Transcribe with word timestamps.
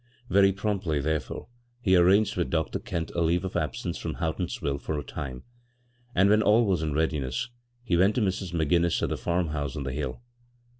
Very 0.31 0.51
promptly, 0.51 0.99
therefore, 0.99 1.47
he 1.79 1.95
arranged 1.95 2.35
with 2.35 2.49
Dr. 2.49 2.79
Kent 2.79 3.11
a 3.13 3.21
leave 3.21 3.45
of 3.45 3.55
absence 3.55 3.99
from 3.99 4.15
Houghtons 4.15 4.57
ville 4.59 4.79
for 4.79 4.97
a 4.97 5.03
time, 5.03 5.43
and 6.15 6.27
when 6.27 6.41
all 6.41 6.65
was 6.65 6.81
in 6.81 6.93
readi 6.93 7.21
ness 7.21 7.49
he 7.83 7.95
went 7.95 8.15
to 8.15 8.21
Mrs. 8.21 8.51
McGinnis 8.51 9.03
at 9.03 9.09
the 9.09 9.15
farm 9.15 9.49
house 9.49 9.75
on 9.75 9.83
the 9.83 9.93
hill. 9.93 10.23